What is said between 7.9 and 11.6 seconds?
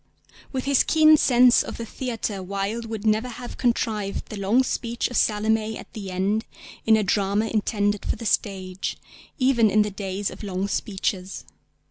for the stage, even in the days of long speeches.